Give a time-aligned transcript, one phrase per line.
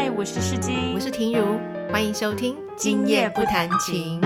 [0.00, 1.58] 嗨，我是世金，我是婷如，
[1.90, 4.20] 欢迎收听《今夜不弹琴》。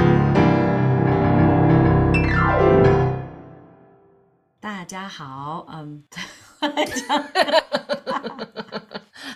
[4.60, 6.04] 大家好，嗯，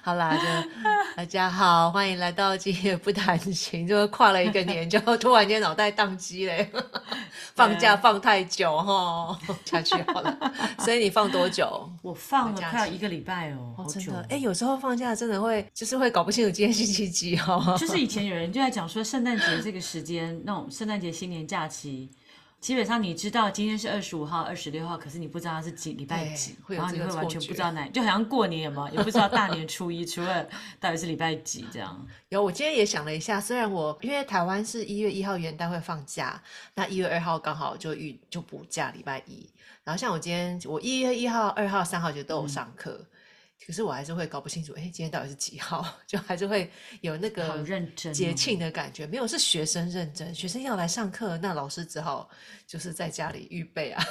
[0.07, 0.71] 好啦，就
[1.17, 3.85] 大家好，欢迎来到《今夜不弹琴》。
[3.89, 6.71] 就跨了一个年，就突然间脑袋宕机嘞，
[7.57, 10.39] 放假放太久哈，下去好了。
[10.79, 11.91] 所以你放多久？
[12.03, 14.13] 我放了快要一个礼拜哦，好久。
[14.29, 17.77] 哎，有时候放假真的会，就是会搞不清楚今天星期几哦。
[17.77, 22.09] 就是以前有人就在讲说，圣诞节这个时间，那种圣诞节新年假期。
[22.67, 28.91] 基本上你知道今天是二十五号、二十六号，可是你不知道它是几礼拜几，然后你会完全不知道哪，就好像过年有吗？
[28.91, 30.45] 也不知道大年初一、初二
[30.81, 32.05] 到底是礼拜几这样。
[32.29, 36.43] 有，我今天也想了一下，虽然我因为台湾是一月一号元旦会放假，
[36.75, 39.49] 那一月二号刚好就预就补假礼拜一，
[39.85, 43.01] 然后像我今天我一月一号、二号、三号就都有上课。
[43.65, 45.85] 可是我还是会搞不清楚，哎，今天到底是几号？
[46.07, 46.71] 就还是会
[47.01, 47.65] 有那个
[48.13, 49.07] 节庆的感觉。
[49.07, 52.29] 没有，是学生认真，学生要来上课，那老师只好
[52.67, 54.05] 就是在家里预备啊。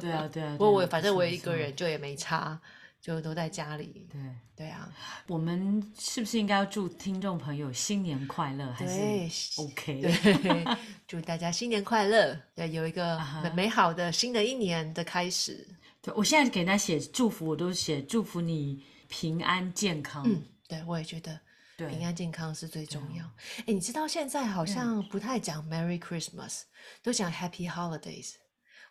[0.00, 0.52] 对啊，对啊。
[0.58, 2.60] 不过我反正我一个人就也没差，
[3.00, 4.06] 就都在家里。
[4.12, 4.20] 对
[4.54, 4.88] 对啊。
[5.26, 8.70] 我们是不是应该要祝听众朋友新年快乐？
[8.72, 10.02] 还是 OK？
[10.38, 10.64] 对，
[11.08, 15.66] 祝大家新年快乐，对，有一个很美好的新的一年的开始。
[16.14, 20.22] 我现在给人家写祝福，我都写祝福你平安健康。
[20.26, 21.40] 嗯，对，我也觉得
[21.76, 23.24] 平安健康是最重要。
[23.60, 26.62] 哎，你知道现在好像不太讲 Merry Christmas，
[27.02, 28.34] 都讲 Happy Holidays。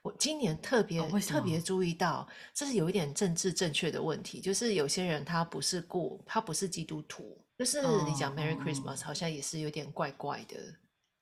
[0.02, 10.58] 我今年特别特别注意到，这是有一点政治正确的问题，就是有些人他不是过，他不是基督徒，就是你讲 Merry Christmas 好像也是有点怪怪的。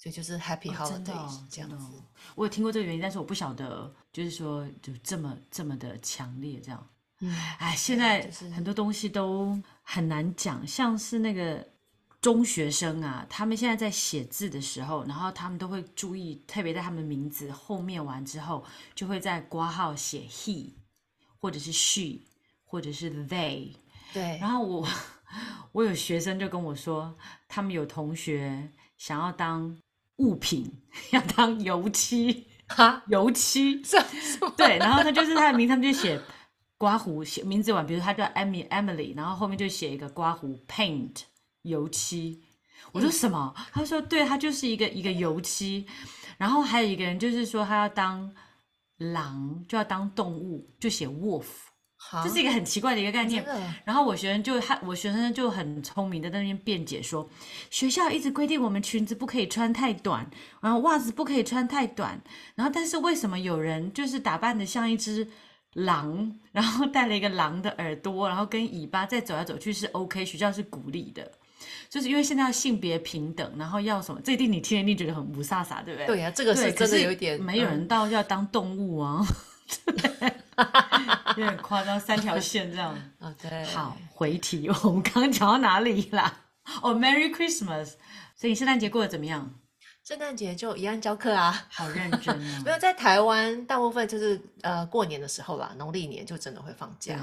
[0.02, 2.02] 所以就是 Happy Holidays 这样子。
[2.34, 6.88] 我有听过这个原因，但是我不晓得，就是说就这么这么的强烈这样。
[7.20, 11.64] 嗯，哎，现在很多东西都很难讲，像是那个
[12.20, 20.72] 中学生啊，他们现在在写字的时候，然后他们都会注意，特别在他们名字后面完之后，就会在挂号写 he，
[21.40, 22.22] 或者是 she，
[22.66, 23.70] 或者是 they。
[24.12, 24.40] 对。
[24.42, 24.88] 然后我
[25.74, 27.16] 我有学生就跟我说，
[27.48, 29.78] 他们有同学想要当。
[30.22, 30.72] 物品
[31.10, 33.98] 要当油漆哈，油漆是
[34.56, 36.22] 对，然后他就是他的名，他们就写
[36.78, 41.24] 刮胡写名字完，比如他叫 Emily Emily，然后后面就写一个刮胡 paint
[41.64, 42.42] 油漆。
[42.92, 43.54] 我说什么？
[43.72, 45.86] 他说对，他就是一个一个油漆。
[46.38, 48.34] 然后还有一个人就是说他要当
[48.98, 51.46] 狼，就要当动物，就写 wolf。
[52.24, 53.46] 这是一个很奇怪的一个概念，
[53.86, 57.30] 然后我学生就他，我学生就很聪明的在那边辩解说，
[57.70, 60.30] 学校一直规定我们裙子不可以穿太短，
[60.60, 62.22] 然后袜子不可以穿太短，
[62.56, 65.26] 然后但是为什么有人就是打扮的像一只
[65.74, 71.32] 狼，然后带了一个狼的耳朵，然后跟尾巴再走来走去是 OK，学校是鼓励的，
[71.88, 76.08] 就是因为现在要性别平等，然后要什么，这一定你听了你觉得很不飒飒，对不对？
[76.08, 79.26] 对呀，这个是真的有点，没有人到要当动物啊。
[81.38, 82.96] 有点夸张，三条线这样。
[83.74, 86.34] 好，回题，我们刚刚讲到哪里啦？
[86.82, 87.94] 哦，Merry Christmas。
[88.36, 89.52] 所以圣诞节过得怎么样？
[90.04, 91.68] 圣诞节就一样教课啊。
[91.70, 92.62] 好认真啊。
[92.66, 97.16] 没有在台湾，大部分就是呃过年的时候啦，农历年就真的会放假。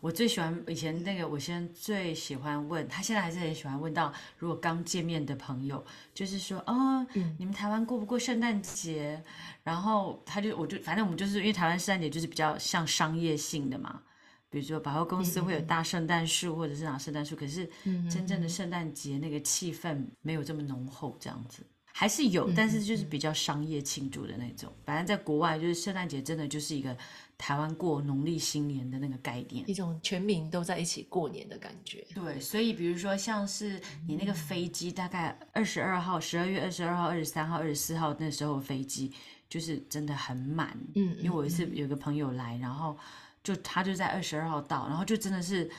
[0.00, 9.22] 我最喜欢以前那个，我现在最喜欢问他，现在还是很喜欢问到，如果刚见面的朋友，就是说，哦，你们台湾过不过圣诞节？
[9.62, 14.00] 然后他就，我就，反正我们就是因为台湾圣诞节就是比较像商业性的嘛，
[14.48, 17.68] 比如说百货公司会有大圣诞树或者是拿圣诞树，可是
[18.10, 21.62] 真正的圣诞节那个气氛没有这么浓厚，这样子
[21.98, 24.72] 还是有，但是就是比较商业庆祝的那种。
[24.84, 26.96] 反正在国外，就是圣诞节真的就是一个。
[27.40, 32.04] 台湾过农历新年的那个概念，一种全民都在一起过年的感觉。
[32.12, 39.12] 对，所以比如说像是你那个飞机，大概二十二号，十二月二十二号、二十三号、二十四号那时候飞机
[39.48, 40.76] 就是真的很满。
[40.96, 42.98] 嗯，因为我一次有个朋友来，然后
[43.44, 45.70] 就他就在二十二号到，然后就真的是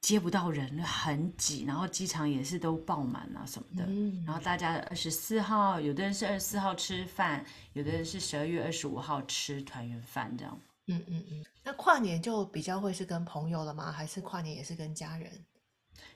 [0.00, 3.84] 接不到人，很挤，然后机场也是都爆满啊什么的。
[3.88, 10.60] 嗯，然后大家二十四号，有的人是二十四号吃饭，有的人是十二月二十五号吃团圆饭这样。
[10.86, 13.90] 嗯嗯嗯，那跨年就比较会是跟朋友了吗？
[13.90, 15.44] 还是跨年也是跟家人？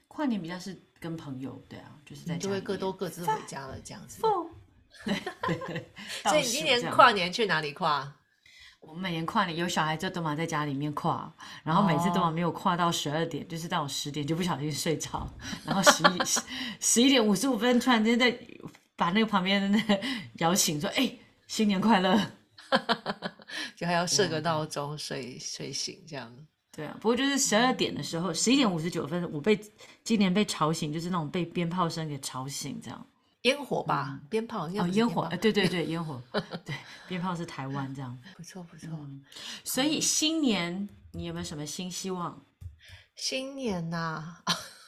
[0.07, 4.23] 跨年比较是跟朋友，对啊，就是在就会各都各自回家了这样子。
[5.05, 5.15] 对
[5.67, 8.17] 对，所以你今年跨年去哪里跨？
[8.81, 11.33] 我们每年跨年有小孩就都嘛在家里面跨，
[11.63, 15.29] 然后每次都嘛没有跨到十二点，就是到十点就不小心睡着，
[15.65, 16.19] 然后十一
[16.81, 18.37] 十一点五十五分突然间在
[18.97, 20.01] 把那个旁边的那个
[20.39, 21.11] 摇醒，说：“哎，
[21.47, 22.19] 新年快乐。
[23.77, 26.33] ”就还要设个闹钟睡睡醒这样。
[26.73, 29.59] 对啊，不过就是十二点的时候，十一点五十九分，我被
[30.05, 33.07] 今年被吵醒，就是那种被鞭炮声给吵醒，这样。
[33.43, 36.23] 烟火吧，鞭炮哦，烟火，呃对对对，烟火，
[36.65, 36.75] 对，
[37.09, 38.19] 鞭炮是台湾这样。
[38.37, 38.89] 不错不错。
[39.65, 42.45] 所以新年你有没有什么新希望？
[43.17, 44.37] 新年呐、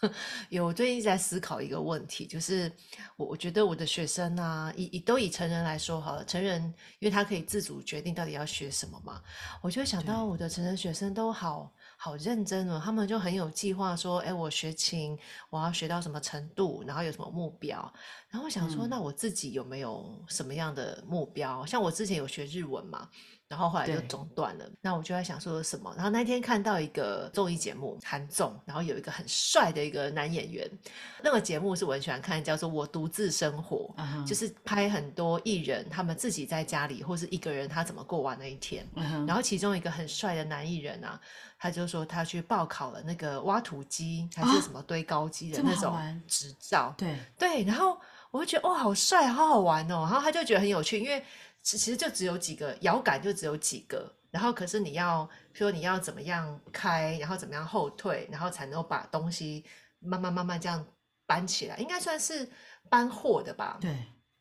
[0.48, 2.70] 有我最近在思考一个问题，就是
[3.16, 6.62] 我我觉得我的学生啊，以以都以成人来说好了，成人
[6.98, 9.22] 因为他可以自主决定到底要学什么嘛，
[9.60, 11.70] 我就想到我的成人学生都好
[12.04, 15.16] 好认真哦，他们就很有计划，说，哎，我学琴，
[15.50, 17.78] 我要学到什么程度，然后有什么目标，
[18.28, 21.64] 然后我想说，嗯那我自己有没有什么样的目标？
[21.64, 23.08] 像我之前有学日文嘛，
[23.52, 24.64] 然后后来就对中断了。
[24.80, 25.92] 那我就在想说什么？
[25.94, 30.66] 然后那天看到一个综艺节目，韩综，然后有一个很帅的一个男演员，
[31.22, 33.94] 那个节目是我很喜欢看，叫做《我独自生活》
[34.26, 38.88] 就是拍很多艺人他们自己在家里或是一个人他怎么过完那一天。
[39.26, 41.20] 然后其中一个很帅的男艺人啊，
[41.58, 46.94] 他就说他去报考了那个挖土机还是啊什么堆高机的那种执照。
[46.96, 48.00] 对，对，然后
[48.30, 50.00] 我就觉得哦，好帅，好好玩哦。
[50.00, 51.22] 然后他就觉得很有趣，因为
[51.62, 54.12] 其其实就只有几个遥感，就只有几个。
[54.30, 59.62] 然后可是你要说你要怎么样开，然后怎么样后退，然后才能够把东西
[59.98, 60.84] 慢慢慢慢这样
[61.26, 62.48] 搬起来，应该算是
[62.88, 63.76] 搬货的吧？
[63.78, 63.94] 对，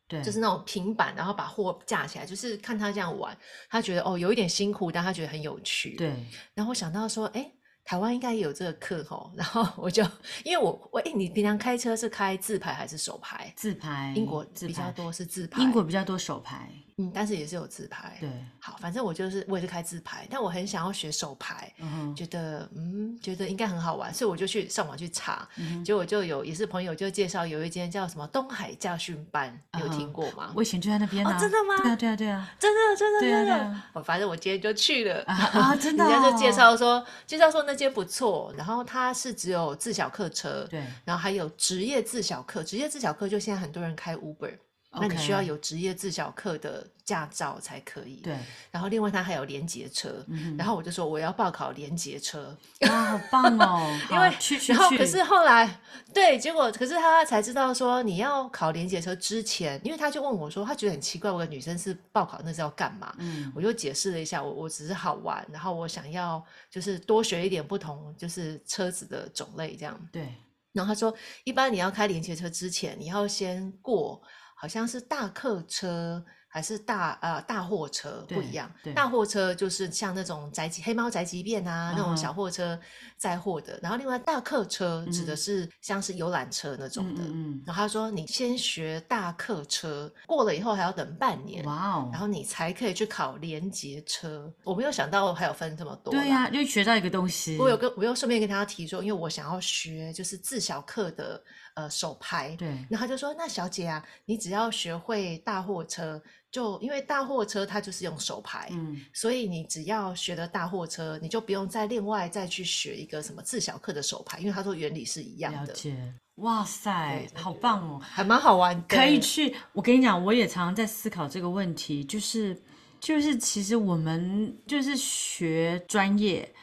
[0.08, 3.36] 对，就是那种平板，然后把货架起来，就是看他这样玩，
[3.68, 5.94] 他觉得哦有一点辛苦，但他觉得很有趣。
[5.96, 6.14] 对，
[6.54, 7.52] 然后我想到说，哎，
[7.84, 10.02] 台湾应该也有这个课吼，然后我就
[10.42, 13.52] 因为我我哎，你平常开车是开自排还是手排？
[13.56, 18.16] 自拍，英国，比较多是自排，英国比较多手牌，嗯，但是也是有自拍。
[18.20, 18.28] 对，
[18.60, 25.48] 好，反正我就是我也是开自拍，但我很想要学手牌，嗯，觉得嗯觉得应该很好玩，所以我就去上网去查，
[25.84, 30.52] 结果就有也是朋友就介绍有一间叫什么东海驾训班，你有听过吗？
[30.54, 36.52] 我以前就在那边啊，哦真的吗对啊，对啊，对啊，真的真的真的，我反正我今天就去了啊啊真的 人家就介哦。
[36.52, 44.56] 绍说介绍说那间不错，然后它是只有自小客车，对，然后还有职业自小客，职业自小客就现在很多人开 Uber，
[44.94, 48.16] 那你需要有职业自小客的驾照才可以。
[48.16, 48.36] 对，
[48.70, 54.30] 然后另外它还有连结车，嗯然后我就说我要报考连结车，哇，好棒哦， 因为
[54.68, 55.80] 然后可是后来
[56.12, 63.14] 对，结果可是他才知道说你要考连结车之前，因为他就问我说他觉得很奇怪，我的女生是报考那是要干嘛？
[63.18, 69.98] 嗯，我就解释了一下，我我只是好玩，然后我想要就是多学一点不同就是车子的种类这样。
[70.12, 70.34] 对，
[70.72, 74.22] 然后他说，一般你要开连接车之前，你要先过，
[74.62, 78.70] 好像是大客车还是大呃大货车不一样。
[78.94, 82.78] 大货车就是像那种宅急黑猫宅急便啊、那种小货车
[83.16, 87.22] 载货的，然后另外大客车指的嗯是像是游览车那种的。
[87.24, 91.66] 嗯嗯然后他说，你先学大客车，过了以后还要等半年嗯，。
[91.66, 96.20] 哇哦，然后你才可以去考连接车，我没有想到还有分这么多啦。
[96.20, 101.42] 对呀，就学到一个东西，我有跟我又顺便跟他提说，因为我想要学就是自小课的
[101.74, 118.96] 呃手牌，对，然后他就说：“那小姐啊，你只要学会大货车，就因为大货车它就是用手牌，嗯，所以你只要学了大货车，你就不用再另外再去学一个什么自小课的手牌，因为他说原理是一样的，了解，哇塞好棒哦，还蛮好玩的。
[118.96, 119.54] 可以去。
[119.72, 122.60] 我跟你讲，我也常常在思考这个问题，就是
[123.00, 126.54] 就是，其实我们就是学专业，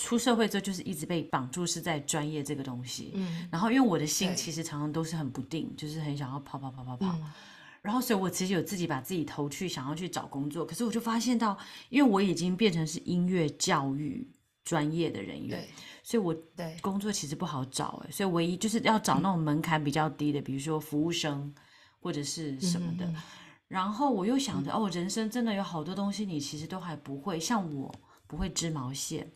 [0.00, 3.10] 出社会之后就是一直被绑住是在专业这个东西。
[3.14, 7.06] 嗯然后，因为我的心其实常常都是很不定，就是很想要跑跑跑跑跑。
[7.06, 7.32] 嗯
[7.80, 11.56] 然后，所以我其实有自己把自己投去想要去找工作，可是我就发现到，
[11.88, 14.28] 因为我已经变成是音乐教育
[14.64, 15.68] 专业的人员，对
[16.02, 21.54] 所以我对工作其实不好找哎，所以唯一就是要找那种门槛比较低的，比如说服务生
[22.00, 23.08] 或者是什么的。
[23.68, 27.94] 然后我又想着，哦，人生真的有好多东西你其实都还不会，像我
[28.26, 29.30] 不会织毛线，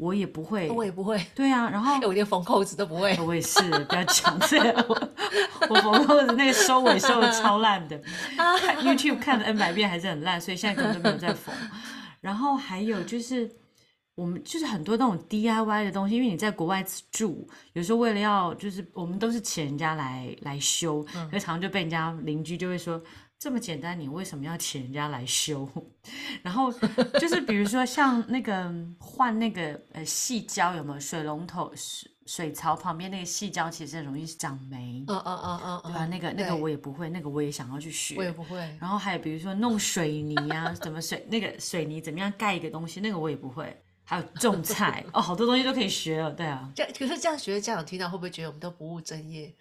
[0.00, 3.14] 我也不会，我也不会，对啊，然后哎我连缝扣子都不会。
[3.20, 4.96] 我也是，不要讲这个，我
[5.68, 8.00] 我缝扣子那个收尾收的超烂的
[8.36, 11.54] 看，YouTube 看了 N 百遍还是很烂，所以现在根本都没有在缝。
[12.22, 13.50] 然后还有就是，
[14.14, 22.98] 我们就是很多那种 DIY 的东西，因为你在国外住，有时候为了要就是我们都是请人家来来修，可是常常就被人家邻居就会说。
[23.40, 25.66] 这么简单，你为什么要请人家来修？
[26.44, 26.70] 然后
[27.18, 36.04] 就是比如说像那个换那个呃细胶有没有水龙头水水槽旁边那个细胶，其实很容易长霉，嗯嗯嗯嗯对吧？
[36.04, 38.14] 嗯，那个那个我也不会，那个我也想要去学。
[38.16, 38.58] 我也不会。
[38.78, 43.74] 然后还有比如说弄水泥啊，怎么水那个水泥怎么样盖一个东西，那个我也不会。
[44.04, 46.30] 还有种菜哦，好多东西都可以学哦。
[46.36, 49.54] 对啊，这可是这样学，家长听到会不会觉得我们都不务正业？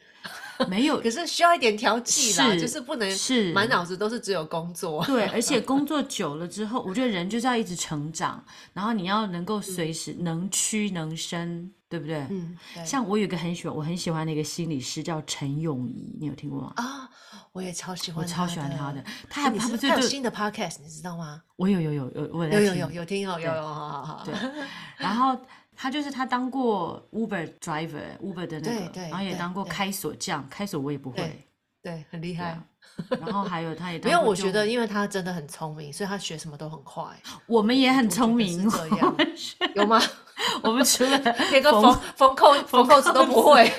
[0.68, 5.04] 没有可是需要一点调剂啦，是就是不能是满脑子都是只有工作。
[5.06, 12.26] 对，而且工作久了之后，我觉得人就是要一直成长，然后你要能够随时能屈能伸，对不对？
[12.30, 16.74] 嗯，像我有一个很喜欢我很喜欢的一个心理师叫陈永仪，你有听过吗？
[16.76, 17.10] 啊，
[17.54, 21.42] 我也超喜欢，我超喜欢他的，他还他不是有新的 podcast，你知道吗？
[21.56, 24.24] 我有有有有我有有有有听哦，有有，好好好。
[24.26, 24.34] 对，
[24.98, 25.38] 然后
[25.82, 31.46] 他就是他当过 Uber driver，Uber 的那对个，然后也当过对开锁匠，开锁我也不会对，
[31.82, 32.60] 对，很厉害。
[33.12, 37.02] 然后还有他也没有，当过救我觉得因为他真的很聪明，所以他学什么都很快。
[37.46, 39.16] 我们也很聪明，是这样
[39.74, 40.02] 有吗？
[40.62, 41.18] 我们除了
[41.52, 43.72] 连个缝缝缝扣缝扣子都不会，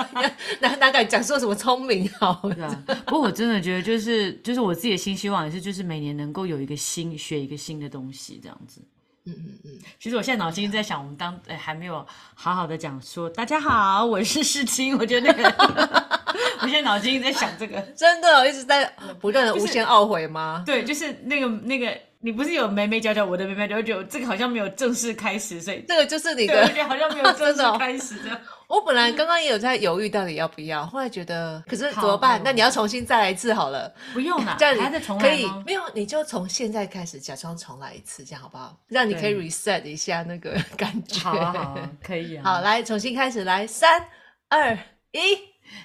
[0.60, 2.38] 哪哪敢讲说什么聪明好？
[2.54, 8.82] 对啊，不过我真的觉得，就是就是我自己的新希望也是，就是每年能够有一个新学一个新的东西这样子。
[9.26, 15.54] 嗯嗯嗯，其实我现在脑筋在想，我们当哎还没有好好的讲说，大家好，我是世青，我觉得那个，
[16.62, 18.84] 我现在脑筋在想这个， 真的一直在
[19.20, 20.62] 不断的无限懊悔吗？
[20.64, 21.86] 对，就是那个那个，
[22.20, 28.40] 你不是有眉眉角角，我的眉眉角角，这个好像没有正式开始，所以这个就是你的好像没有 正式开始这样。
[28.68, 32.40] 我本来刚刚也有在犹豫到底要不要，后来觉得可是怎么好办？
[32.44, 35.62] 那你要重新再来一次好了，不用啦，这样还在重你可以来吗？
[35.66, 38.76] 没有，你就从现在开始假装重来一次，这样好不好？
[38.88, 41.20] 让你可以 reset 一下那个感觉。
[41.20, 42.42] 好啊，好啊，可以啊。
[42.44, 44.04] 好，来重新开始，来三
[44.48, 44.76] 二
[45.12, 45.38] 一，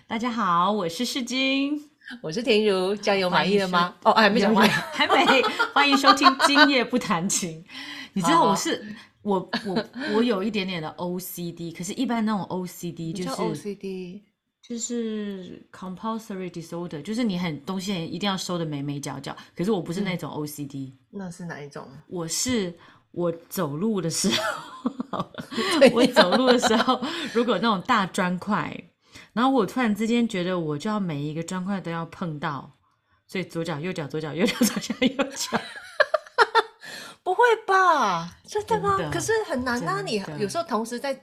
[0.07, 1.90] 大家好，我是世金。
[2.19, 3.93] 我是田如，这样有满意了吗？
[4.01, 4.67] 欢哦，还没讲完。
[4.69, 5.41] 还没。
[5.73, 7.63] 欢迎收听《今夜不弹琴》。
[8.13, 8.83] 你知道我是
[9.21, 14.21] 我我我有一点点的 OCD，可是一般那种 OCD 就是 OCD，
[14.61, 19.35] 就是 compulsory disorder，就是你很东西一定要收的眉眉角角。
[19.55, 21.87] 可是我不是那种 OCD，、那是哪一种？
[22.07, 22.73] 我是
[23.11, 24.29] 我走路的时
[25.09, 25.31] 候，
[25.93, 27.01] 我走路的时候，
[27.33, 28.75] 如果那种大砖块，
[29.33, 32.71] 然后我突然之间觉得我就要每一个砖块都要碰到，
[33.27, 35.59] 所以左脚右脚左脚右脚左脚右脚。
[37.23, 38.35] 不会吧？
[38.47, 38.97] 真的吗？
[38.97, 40.01] 的可是很难啊！
[40.01, 41.19] 你有时候同时在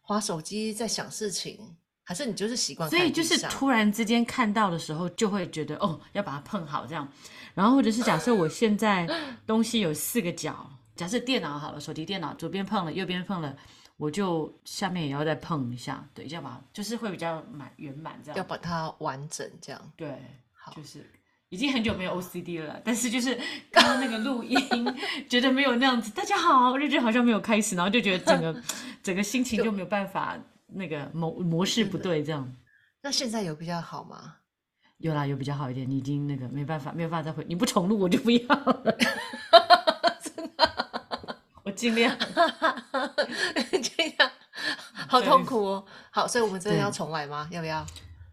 [0.00, 1.58] 划手机，在想事情，
[2.02, 3.10] 还是你就是习惯所以？
[3.10, 7.06] 就是突然之间看到的时候，就会觉得哦，要把它碰好这样。
[7.54, 9.06] 然后或者是假设我现在
[9.46, 13.54] 东西有四个角，假设电脑好了，手提电脑左边碰了，右边碰了，
[14.02, 18.36] 我就下面也要再碰一下，对，这样吧，就是会比较满圆满这样。
[18.36, 19.80] 要把它完整这样。
[19.96, 20.10] 对，
[20.52, 21.08] 好就是
[21.50, 23.38] 已经很久没有 OCD 了，但是就是
[23.70, 24.58] 刚刚那个录音，
[25.30, 28.62] 觉得没有那样子，大家好，我就觉得好像没有开始，然后就觉得整个
[29.04, 32.52] 整个心情就没有办法那个模模式不对这样。
[33.02, 34.34] 那现在有比较好吗？
[34.98, 35.88] 有啦，有比较好一点。
[35.88, 38.96] 你已经那个没办法，没有办法再回，你不重录我就不要了。
[41.72, 42.14] 我尽量。
[43.82, 44.30] 这样
[45.08, 45.84] 好痛苦哦。
[46.10, 47.48] 好，所以我们真的要重来吗？
[47.50, 47.84] 要不要？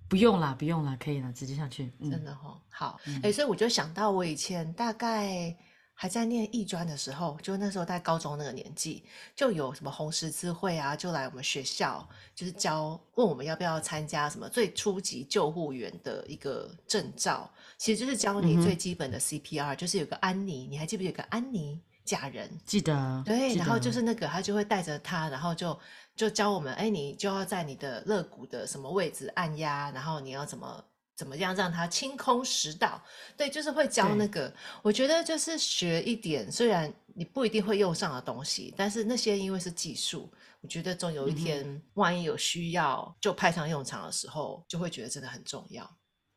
[0.09, 1.91] 不用啦，不用啦，可以了，直接上去。
[1.99, 5.55] 嗯，真的哈、好，哎、所以我就想到我以前大概
[5.93, 9.03] 还在念艺专的时候，就那时候在高中那个年纪，
[9.35, 21.79] 就有什么红十字会啊，就来我们学校，就是教问我们要不要参加什么最初级救护员的一个证照，其实就是教你最基本的 CPR，、就是有个安妮，你还记不记得有个安妮
[22.09, 22.49] 家人？
[22.65, 23.21] 记得。
[23.25, 25.77] 对，记然后就是那个，他就会带着他，然后就
[26.15, 30.83] 就教我们，哎，你就要在你的肋骨的什么位置按压，然后你要怎么
[31.15, 33.01] 怎么样让它清空食道，
[33.37, 34.51] 对，就是会教那个。
[34.81, 45.89] 我觉得就是学一点，虽然你不一定会用上的东西，但是那些因为是技术，我觉得总有一天，万一有需要就派上用场的时候，就会觉得真的很重要。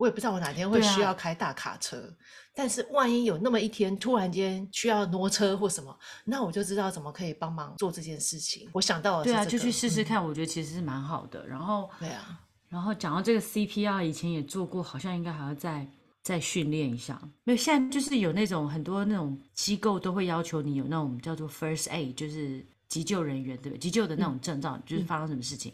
[0.02, 2.12] 我也不知道我哪天会需要开大卡车，
[2.52, 8.68] 但是万一有那么一天突然间需要挪车或什么，那我就知道怎么可以帮忙做这件事情。
[8.72, 11.46] 我想到的是对啊，就去试试嗯看，我觉得其实是蛮好的。
[11.46, 15.86] 然后，对啊，然后讲到这个 CPR，以前也做过，好像应该还要再
[16.20, 17.16] 再训练一下。
[17.44, 23.78] 没有，现在就是有那种很多那种机构都会要求你有那种叫做 First Aid，就是急救人员，对不对？
[23.78, 25.72] 急救的那种证照，就是发生什么事情。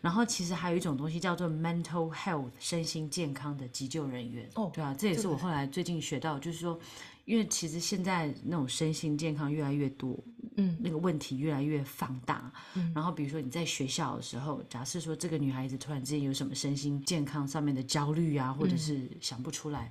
[0.00, 4.48] 然后其实还有一种东西叫做 Mental Health，身心健康的急救人员。
[4.54, 6.78] 哦对啊，这也是我后来最近学到，就是说，
[7.24, 10.16] 因为其实现在那种身心健康越来越多，
[10.54, 12.52] 嗯那个问题越来越放大。
[12.76, 19.90] 嗯然后比如说你在学校的时候，假设说这个女孩子突然之间有什么身心健康上面的焦虑啊，或者是想不出来，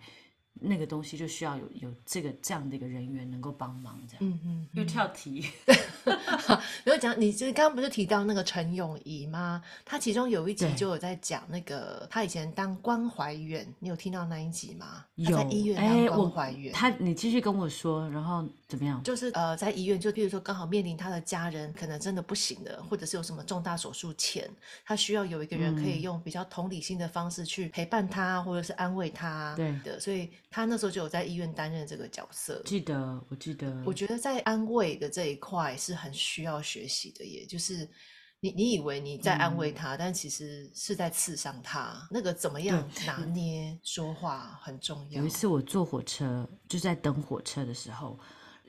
[0.59, 4.17] 那个东西就需要有有这个这样的一个人员能够帮忙，这样。
[4.19, 5.45] 嗯嗯，又跳题，
[6.83, 9.61] 比如讲，你就是刚刚不是提到那个陈永仪吗？
[9.85, 15.05] 他其中有一集就有在讲那个他以前当关怀员，你有听到那一集吗？
[15.17, 16.73] 他有在医院哎，当我关怀员。
[16.73, 19.01] 他你继续跟我说，然后怎么样？
[19.03, 24.47] 就是呃，在医院，就比如说刚好面临他的家人可能真的不行了，或者是有什么重大手术前，
[24.85, 32.61] 他需要有一个人可嗯以用比较同理心的方式去陪伴他，或者是安慰他对的，所以他那时候就有在医院担任这个角色。
[32.63, 37.89] 记得，我记得，我觉得在安慰的这一块是很需要学习的耶，就是
[38.39, 42.07] 你你以为你在安嗯慰他，但其实是在刺伤他。
[42.11, 45.29] 那个怎么样拿捏说话很重要有一。
[45.29, 48.19] 次我坐火车，就在等火车的时候，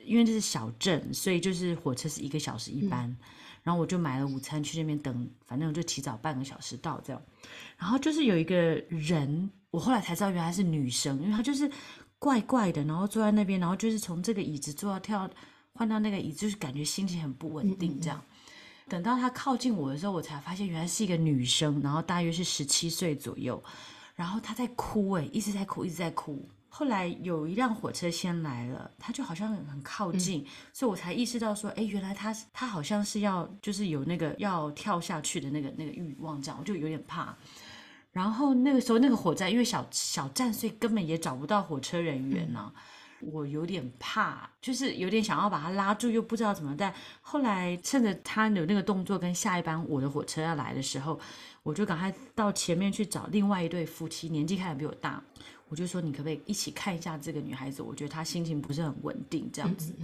[0.04, 3.16] 因为这是小镇，所以就是火车是一个小时一班，
[3.62, 7.22] 然后我就买了午餐去那边等，反正我就提早半个小时到这样。
[7.76, 8.56] 然后就是有一个
[8.88, 11.70] 人，我后来才知道原来是女生，因为她就是
[12.18, 15.28] 怪怪的，然后坐在那边，然后就是从这个椅子坐到跳
[15.72, 18.22] 换到那个椅子，就是感觉心情很不稳定这样。
[18.88, 23.62] 等到她靠近我的时候，我才发现原来是一个女生，然后大约是十七岁左右，
[24.14, 26.48] 然后她在哭，哎，一直在哭，一直在哭。
[26.72, 37.36] 后来有一辆火车先来了，他就好像很靠近，所以我才意识到说，哎，原来他他好像是要就是有那个要跳下去的那个那个欲望，这样我就有点怕。
[38.12, 42.72] 然后那个时候那个火灾因为小小站，所以根本也找不到火车人员呢、
[43.20, 46.74] 我有点怕，就是有点想要把他拉住，又不知道怎么。
[46.78, 51.18] 但后来趁着他有那个动作跟下一班我的火车要来的时候，
[51.62, 55.22] 我就赶快到前面去找另外一对夫妻，年纪看起来比我大。
[55.70, 57.80] 我就说你可不可以一起看一下这个女孩子？
[57.80, 59.94] 我觉得她心情不是很稳定，这样子。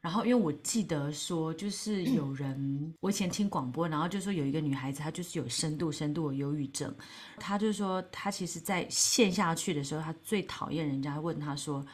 [0.00, 6.90] 然后，因为我记得说，就是有人，我以前听广播，然后就说有一个女孩子，她就是有深度深度的忧郁症。
[7.36, 11.84] 她就说，她其实在陷下去的时候，她最讨厌人家问她说：“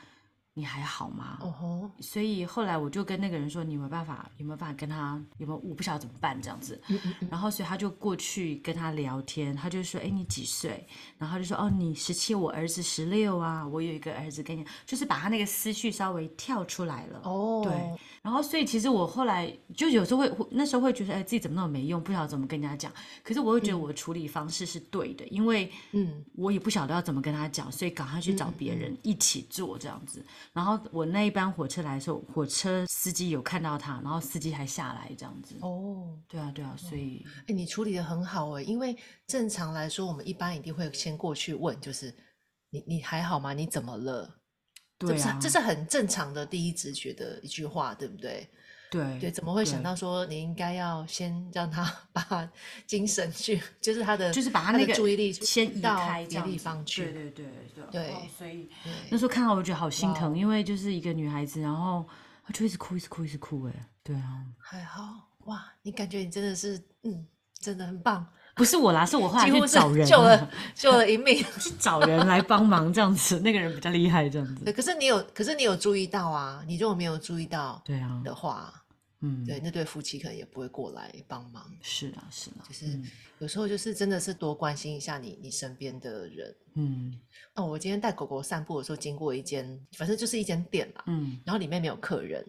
[0.58, 6.80] 你还好吗？”哦吼，所以后来我就跟那个人说，你有没有办法，有没有办法跟他，有没有，我不晓得怎么办这样子。
[7.30, 10.86] 然后所以他就过去跟他聊天，他就说，哎，你几岁？
[11.18, 17.20] 然后就说，哦，你十七，我儿子十六啊，我有一个儿子跟你，就是把他那个思绪稍微跳出来了。
[17.24, 17.72] 哦，对，
[18.22, 22.90] 然后所以其实我后来就有时候会，会那时候会觉得，哎，自己怎么那么没用，不晓得怎么跟人家讲。
[23.22, 30.24] 可是我会觉得我的处理方式是对的，因为嗯，我也不晓得要怎么跟他讲，所以赶快去找别人一起做这样子。
[30.52, 35.56] 然后我那一班火车来的时候，火车司机有看到他，然后司机还下来这样子。
[35.60, 42.14] 哦，对啊，对啊，所以哎，你处理的很好哎，因为正常来说，我们一般一定会先过去问，就是
[42.70, 43.52] 你你还好吗？
[43.52, 44.38] 你怎么了？
[44.98, 48.48] 对啊，这是这是很正常的第一直觉的一句话，对不对？
[48.96, 52.48] 对对，怎么会想到说你应该要先让他 把
[52.86, 57.04] 精神去，就是他的，就是把他他那个注意力先移到别地方去。
[57.04, 58.68] 对对对对对哦所以
[59.10, 62.06] 那时候看到我就觉得好心疼，因为就是一个女孩子，然后
[62.44, 65.02] 她就一直哭，一直哭，一直哭，哎，对啊，还好
[65.44, 67.26] 哇，你感觉你真的是，嗯，
[67.60, 71.36] 真的很棒，不是我啦，是我 后来找人，救了救了一命。
[71.60, 74.64] 去找人来帮忙这样子，那个人比较厉害这样子。
[74.64, 76.62] 对，可是你有，可是你有注意到啊？
[76.66, 78.72] 你如果没有注意到对啊，的话，
[79.20, 81.72] 嗯，对，那对夫妻可能也不会过来帮忙。
[81.80, 86.54] 是啊，是啊，就是嗯有时候就是真的是多关心一下你你身边的人。
[86.74, 87.20] 嗯
[87.54, 92.44] 哦，我今天带狗狗散步的时候，经过一间，反正就是一间店啦，嗯然后里面没有客人，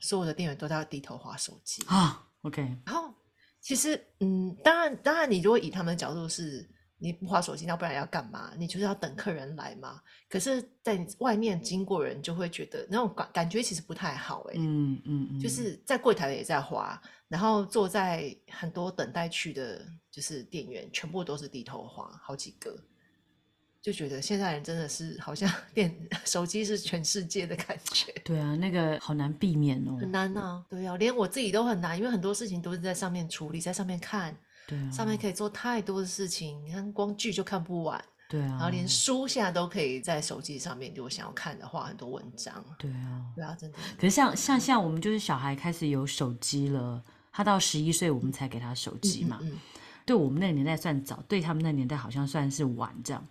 [0.00, 1.82] 所有的店员都在低头划手机。
[1.86, 3.12] 啊，OK，然后
[3.60, 6.68] 其实，嗯，当然，当然，你如果以他们的角度是，
[7.04, 8.50] 你不划手机，那不然要干嘛？
[8.56, 10.00] 你就是要等客人来嘛。
[10.26, 22.74] 可是，在你外面经过人，就会觉得那种感感觉其实不太好、欸，嗯嗯嗯，就是在柜台的也在划，然后坐在很多等待区的，就是店员全部都是低头划，好几个。
[23.82, 30.64] 就觉得现在人真的是好像 电手机是全世界的感觉，对啊，那个好难避免哦，很难啊。
[30.70, 34.34] 对啊，连我自己都很难，因为很多事情都是在上面处理，在上面看，
[34.66, 42.64] 对啊，上面可以做太多的事情，你看光剧就看不完，对啊，然后连书现在都可以在手机上面，如果想要看的话，很多文章。
[42.78, 43.22] 对啊。
[43.34, 43.78] 对啊，真的。
[43.96, 49.60] 可是像像像我们就是小孩开始有手机了，他到十一岁我们才给他手机嘛，嗯嗯
[50.06, 53.26] 对我们那个年代算早，对他们那个年代好像算是晚这样。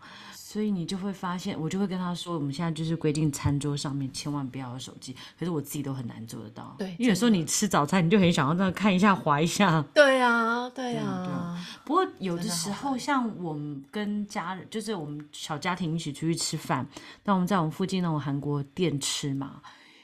[0.53, 5.11] 所以你就会发现，我就会跟他说，我们现在就是规定餐桌上面千万不要有手机。
[5.39, 9.83] 可是我自己都很难做得到，对因为有时候你吃早餐，你就很想要这样看一下、划一下。
[9.95, 16.87] 对啊，对对啊啊，不过有的时候，像我们跟家人，就是我们小家庭一起出去吃饭，
[17.23, 19.59] 那我们在我们附近那种韩国店吃嘛，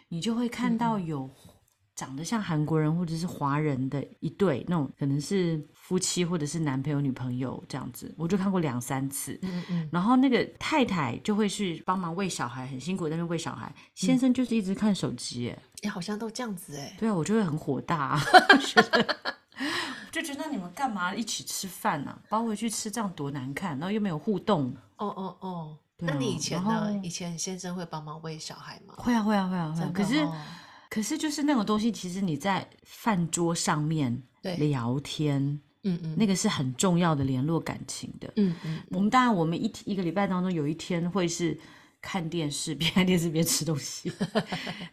[0.08, 1.30] 你就会看到有
[1.96, 9.40] 长得像韩国人或者是华人的一对，那种可能是夫妻或者是男朋友女朋友这样子，我就看过两三次。
[9.42, 15.50] 嗯嗯，然后那个太太就会去帮忙喂小孩，很辛苦在那边喂小孩，先生就是一直看手机。
[15.50, 16.96] 哎、哎，好像都这样子哎。
[17.00, 18.22] 对啊，我就会很火大、
[20.12, 24.72] 就觉得你们干嘛一起吃饭呢、包回去吃这样多难看，然后又没有互动。
[24.98, 26.64] 哦哦哦，那你以前？
[26.64, 28.94] 呢以前先生会帮忙喂小孩吗？
[28.98, 30.40] 会啊会啊会啊会可是、哦
[30.92, 38.32] 可是就是那种东西，其实你在饭桌上面对聊天，嗯嗯那个是很重要的联络感情的。
[38.36, 41.58] 嗯嗯，我们当然，我们一一个礼拜当中有一天会是
[42.02, 44.12] 看电视， 边看电视边吃东西，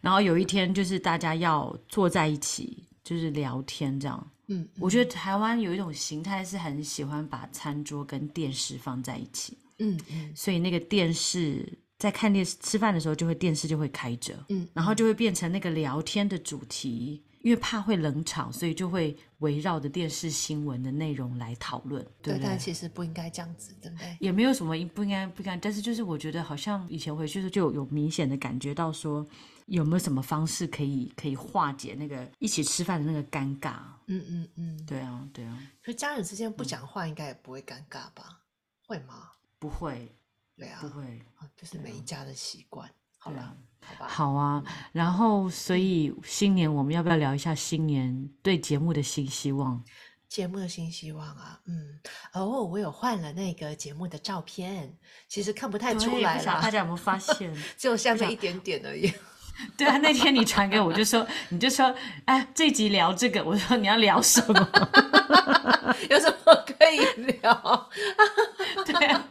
[0.01, 4.31] 然后有一天就是大家要坐在一起，就是聊天这样。
[4.49, 11.66] 嗯，我觉得台湾有一种形态是很喜欢把餐桌跟电视放在一起，嗯嗯所以那个电视
[11.99, 17.25] 在看电视吃饭的时候，就会电视就会开着，嗯，然后就会变成那个聊天的主题。
[17.47, 22.49] 因为怕会冷场，所以就会围绕着电视新闻的内容来讨论，对不对？
[22.49, 24.17] 但其实不应该这样子，对不对？
[24.19, 29.25] 也没有什么不应该不应该，但是就是我觉得好像以前回去的时候就有有明显的感觉到说，
[29.67, 33.77] 有没有什么方式可以可以化解那个一起吃饭的那个尴尬？
[34.07, 34.85] 嗯嗯嗯。
[34.85, 38.41] 对啊，对啊，可是家人之间不讲话，应该也不会尴尬吧？
[38.85, 39.31] 会吗？
[39.61, 40.13] 不会
[40.57, 42.91] 对啊不，会，啊就是每一家的习惯。
[43.19, 44.09] 好啦对啊，好吧。
[44.09, 44.62] 好啊。
[44.92, 49.83] 然后所以新年我们要不要聊一下新年对节目的新希望？
[50.29, 52.01] 节目的新希望啊，嗯，
[52.33, 54.92] 哦，我有换了那个节目的照片，
[55.29, 57.55] 其实看不太出对来啦，不晓得大家有没有发现？
[57.79, 59.11] 只有下面一点点而已。
[59.79, 61.94] 对啊，那天你传给我，就说 你就说，
[62.27, 64.68] 哎，这集聊这个，我说你要聊什么？
[66.11, 67.88] 有什么可以聊？
[68.87, 69.29] 对啊，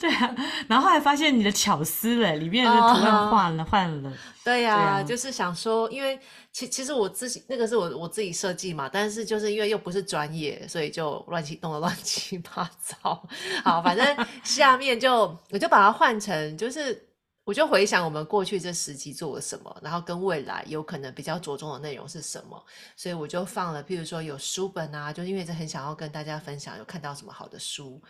[0.00, 0.34] 对啊，
[0.68, 4.12] 然后后来发现你的巧思了，里面的图案换了换了，
[4.44, 6.18] 对呀、啊就是想说，因为
[6.52, 13.22] 其其实我自己那个是我我自己设计嘛，但是就是因为又不是专业，所以就乱七弄得乱七八糟。
[13.64, 17.06] 好，反正下面就我就把它换成就是。
[17.42, 28.00] 我就回想我们过去这十集做了什么，然后跟未来有可能比较着重的内容是什么，所以我就放了，譬如说有书本啊，就是因为这很想要跟大家分享有看到什么好的书，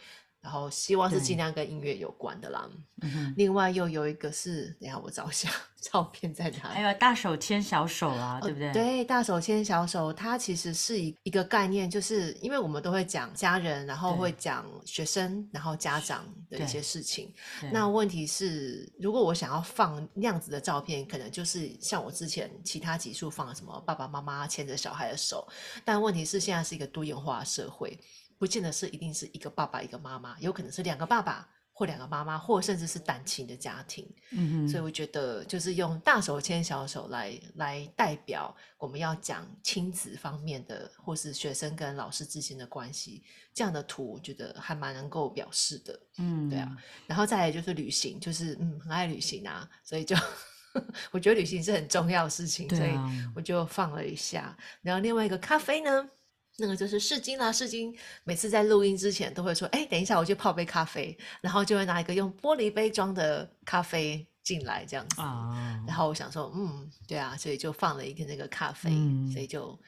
[0.41, 2.69] 然后希望是对尽量跟音乐有关的啦。
[3.03, 5.51] 嗯，另外又有一个是，等一下我找一下
[5.81, 6.83] 照片在哪里还。
[6.83, 8.73] 有大手牵小手啊，哦对不对？
[8.73, 17.33] 对，大手牵小手，它其实是一一个概念，就是因为我们都会讲家人，然后对会讲学生，然后家长的一些事情。
[17.73, 25.47] 那问题是，如果我想要放那样子的照片，可能就是像我之前其他集数放了什么爸爸妈妈牵着小孩的手，
[25.85, 27.99] 但问题是现在是一个多元化的社会，
[28.41, 34.11] 不见得是一定是一个爸爸一个妈妈，有可能是两个爸爸或两个妈妈，或甚至是单亲的家庭。
[34.31, 43.23] 嗯哼，所以我觉得就是用大手牵小手来来代表我们要讲亲子方面的，或是学生跟老师之间的关系，
[43.53, 46.01] 这样的图我觉得还蛮能够表示的。
[46.17, 46.75] 嗯，对啊，
[47.07, 50.17] 然后再来就是旅行，就是嗯很爱旅行啊，所以就
[51.13, 52.93] 我觉得旅行是很重要的事情，所以
[53.35, 54.57] 我就放了一下。
[54.81, 56.09] 然后另外一个咖啡呢，
[56.59, 65.21] 那个就是世金啦，世金每次在录音之前都会说：“哎，等一下我去泡杯咖啡。”然后就会拿一个用玻璃杯装的咖啡进来这样子。
[65.21, 69.79] 啊，然后我想说，嗯，对啊，所以就放了一个那个咖啡，嗯所以就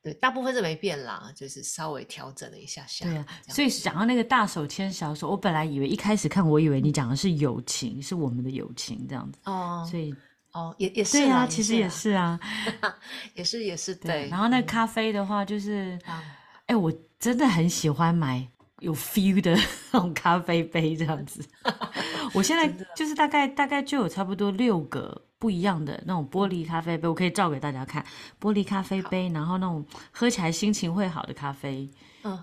[0.00, 3.04] 对，大部分是没变啦，就是稍微调整了一下下。
[3.04, 10.14] 对啊，所以讲到那个大手牵小手，我本来以为一开始看，我以为你讲的是友情，是我们的友情这样子，哦所以
[10.52, 12.38] 哦，也也是对啊，其实也是啊，
[13.34, 14.28] 也是也是对。
[14.28, 16.22] 然后那嗯咖啡的话，就是，啊
[16.66, 18.46] 哎，我真的很喜欢买
[18.80, 19.54] 有 feel 的
[19.92, 21.42] 那种咖啡杯这样子。
[22.34, 28.04] 我现在就是大概大概就有差不多六个不一样的那种玻璃咖啡杯，我可以照给大家看。
[28.40, 31.90] 玻璃咖啡杯，然后那种喝起来心情会好的咖啡，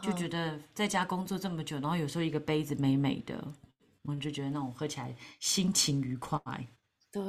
[0.01, 3.35] 就觉得在家工作这么久，然后有时候一个杯子美美的，
[4.03, 6.39] 我就觉得那种喝起来心情愉快。
[7.11, 7.23] 对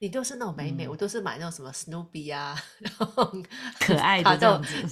[0.00, 0.90] 你都是那种美美，嗯。
[0.90, 3.32] 我都是买那种什么 Snoopy 啊， 然后
[3.78, 4.88] 可爱的这样子，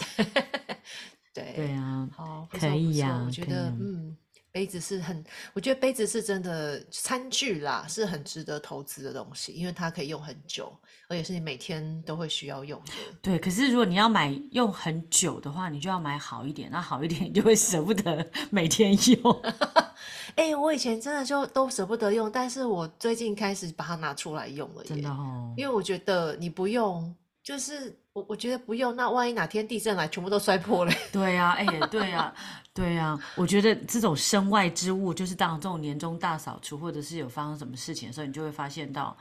[1.34, 3.76] 对对啊，好，不可以错不错呀我觉得啊。
[3.80, 4.16] 嗯，
[4.52, 10.70] 杯子是很，我觉得杯子是真的餐具啦，是很值得投资的东西，因为它可以用很久，
[11.08, 12.92] 而且是你每天都会需要用的。
[13.22, 13.38] 对。
[13.38, 19.42] 可是如果你要买用很久的话，你就要买好一点，那好一点你就会舍不得 每天用。
[20.36, 30.92] 哎、我以前真的就都舍不得用，但是我最近开始把它拿出来用了真的耶，哦，因为我觉得你不用，就是我我觉得不用，那万一哪天地震来，全部都摔破了。
[31.10, 32.32] 对呀、哎呀，对呀、
[32.72, 39.16] 对呀、我觉得这种身外之物，就是当这种年终大扫除，或者是有发生什么事情的时候，你就会发现到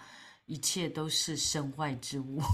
[0.48, 2.42] 一切都是身外之物。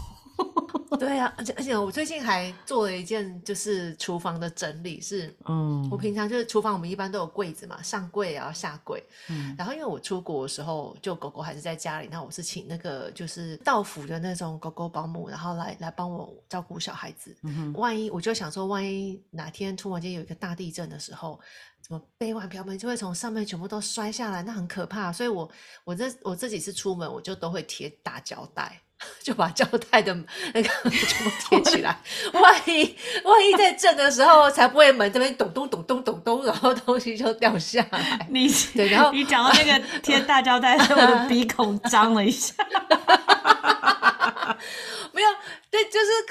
[0.99, 9.03] 对啊，而且而且我最近还做了一件，就是厨房的整理，是嗯我平常就是厨房，我们一般都有柜子嘛，上柜啊下柜。
[9.27, 17.35] 嗯然后因为我出国的时候，就狗狗还是在家里，那我是请那个就是到府的那种狗狗保姆，然后来来帮我照顾小孩子。
[17.41, 21.39] 嗯哼，万一我就想说，万一哪天突然间有一个大地震的时候，
[21.85, 25.11] 怎么杯碗瓢盆就会从上面全部都摔下来，那很可怕。
[25.11, 25.49] 所以我
[25.83, 28.79] 我这我这几次出门，我就都会贴大胶带。
[29.21, 30.15] 就把胶带的
[30.53, 31.99] 那个全部贴起来，
[32.31, 38.25] 万一万一在震的时候，才不会门这边咚咚咚咚咚咚，然后东西就掉下来。
[38.29, 42.53] 你对然后你讲到那个贴大胶带的时候， 我的鼻孔张了一下。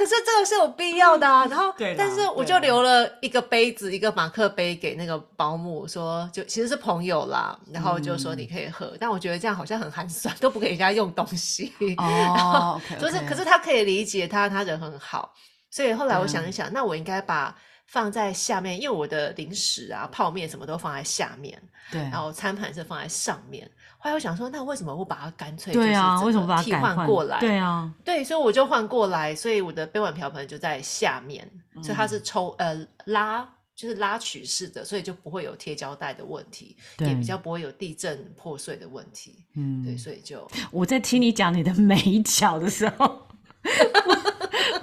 [0.02, 1.46] 可是这个是有必要的啊。
[1.46, 11.72] 然后，对但是我就留了一个杯子，一个马克杯给那个保姆说，就其实是朋友啦，然后就说你可以喝，但我觉得这样好像很寒酸，都不给人家用东西。
[11.98, 15.32] 哦 就是，可是他可以理解他，他人很好，
[15.70, 21.62] 所以后来我想一想，那我应该把放在下面，因为我的零食啊、泡面什么都放在下面，
[21.92, 23.70] 对，然后餐盘是放在上面。
[24.04, 27.38] 后来我想说，那为什么我把它干脆就是对啊，整为什么把它替换过来？
[27.38, 31.48] 对啊，对，所以我就换过来，所以我的杯碗瓢盆就在下面，
[31.82, 39.44] 所以它是嗯抽呃拉，就是拉取式的，所以就不会有贴胶带的问题，也比较不会有地震破碎的问题。
[39.54, 44.18] 嗯，对，所以就 我在听你讲你的美角的时候，我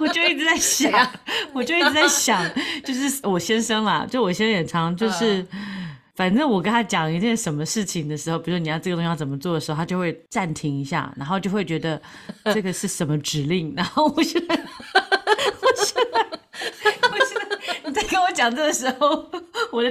[0.00, 1.12] 我就一直在 想，
[1.52, 2.42] 我就一直在想，
[2.82, 5.46] 就是我先生啦，就我先生也常就是。
[6.20, 11.98] 反正我跟他讲一件什么事情的时候，比如说你要这个东西要怎么做的时候，他就会暂停一下，然后就会觉得
[12.52, 16.20] 这个是什么指令， 然后我现在，我现在，
[17.10, 19.30] 我现在你在跟我讲这个时候，
[19.72, 19.90] 我的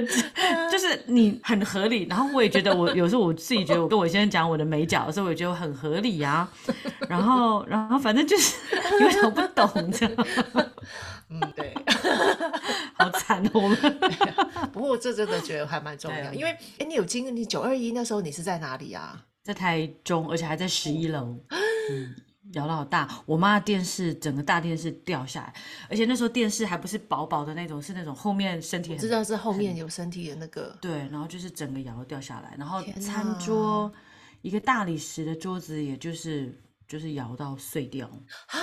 [0.70, 6.48] 就是你很合理，然后我也觉得我有时候我自己觉得我跟我先生讲我的美角的时候，我也觉得很合理啊，
[7.08, 8.54] 然后然后反正就是
[9.00, 10.14] 你为我不懂这样？
[11.28, 11.74] 嗯，对。
[12.94, 13.76] 好惨哦，我们
[14.72, 19.26] 不过这真的觉得还蛮重要，因为哎，你有经历你九二一那时候你是在哪里啊？
[19.42, 21.38] 在台中，而且还在十一楼，
[21.90, 22.14] 嗯，
[22.52, 23.08] 摇得好大。
[23.26, 25.54] 我妈的电视整个大电视掉下来，
[25.88, 33.90] 而且那时候电视还不是薄薄的那种，是那种后面身体很知道是后面有身体的那个，对，然后就是整个摇掉下来，然后餐桌
[34.42, 36.54] 一个大理石的桌子，也就是
[36.86, 38.60] 就是摇到碎掉啊。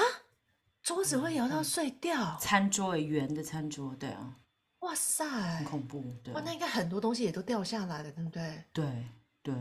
[0.83, 4.35] 桌子会摇到碎掉，餐桌诶，圆的餐桌，对啊，
[4.79, 5.25] 哇塞！
[5.57, 8.63] 很恐怖，对哇，那应该很多东西也都掉下来了，对不对？
[8.73, 8.85] 对
[9.43, 9.53] 对，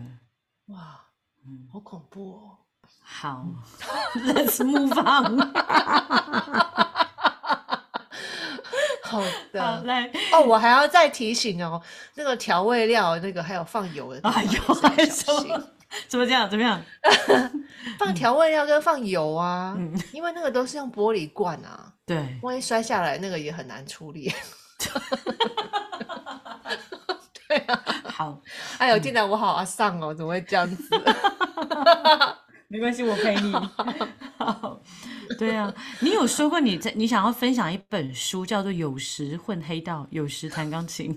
[0.67, 1.01] 哇，
[1.47, 2.59] 嗯，好恐怖哦！
[3.01, 3.47] 好，
[4.15, 5.41] Let's move on。
[9.03, 11.81] 好好，的，来，哦，我还要再提醒哦，
[12.15, 15.07] 那个调味料那个还有放油的地哎呦，还。
[16.09, 16.49] 怎么这样？
[16.51, 16.83] 怎么样？
[17.99, 24.31] 放调味料跟放油啊，嗯因为那个都是用玻璃罐啊，对，万一摔下来，那个也很难处理。
[27.49, 28.41] 对啊，好，
[28.79, 30.89] 哎呦，竟然我好阿丧哦，怎么会这样子？
[32.69, 33.53] 没关系，我陪你。
[34.37, 34.81] 好，
[35.39, 41.15] 对啊，你有说过你在你想要分享一本书，叫做《有时混黑道，有时弹钢琴》。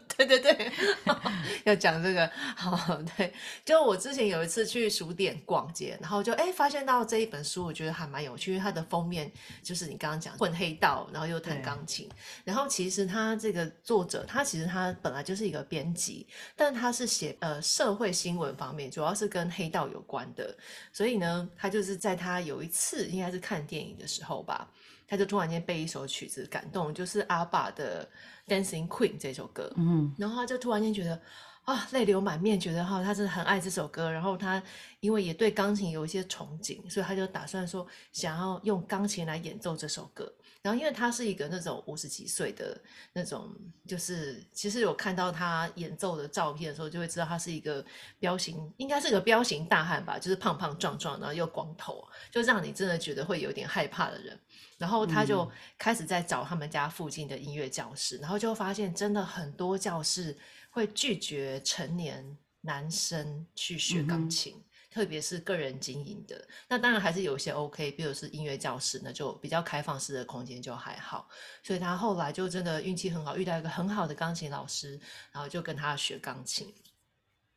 [0.16, 0.72] 对对对，
[1.64, 3.32] 要讲这个，好对，
[3.64, 9.30] 就我之前有一次去书店逛街，然后就哎发现到这一本书，我觉得还蛮有趣，因为它的封面
[9.62, 12.08] 就是你刚刚讲混黑道，然后又弹对钢琴，
[12.44, 20.56] 然后其实他这个作者，他其实他本来就是一个编辑，但他是写呃社会新闻方面，主要是跟黑道有关的，
[20.92, 24.70] 所以呢，他就是在他有一次应该是看电影的时候吧，
[25.06, 28.04] 他就突然间被一首曲子感动，就是阿爸的
[28.46, 31.20] 《Dancing Queen》这首歌，嗯，然后他就突然间觉得
[31.64, 34.10] 啊，泪流满面，觉得哈、他真的很爱这首歌。
[34.10, 34.62] 然后他
[35.00, 40.32] 因为也对钢琴有一些憧憬，所以他就打算说想要用钢琴来演奏这首歌。
[40.66, 42.76] 然后因为他是一个那种五十几岁的
[43.12, 43.54] 那种，
[43.86, 47.86] 就是其实有看到他演奏的照片的时候，就会知道他是一个
[48.18, 54.36] 彪形，应该是个彪形大汉吧，就是胖胖壮壮，然后又光头，就让你真的觉得会有点害怕的人。
[54.76, 55.48] 然后他就
[55.78, 60.36] 开始在找他们家附近的音乐教室，然后就发现真的很多教室
[60.70, 64.60] 会拒绝成年男生去学钢琴。
[64.96, 71.28] 特别是个人经营的，那当然还是有些 OK，比如是音乐教室，那就比较开放式的空间就还好。
[71.62, 74.98] 所以他后来就真的运气很好，遇到一个很好的钢琴老师，
[75.32, 76.72] 然后就跟他学钢琴。